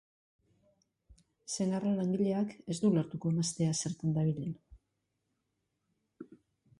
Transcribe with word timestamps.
Senarra 1.55 1.91
langileak 1.99 2.55
ez 2.75 2.79
du 2.83 2.89
ulertuko 2.91 3.33
emaztea 3.33 3.75
zertan 3.81 4.15
dabilen. 4.15 4.57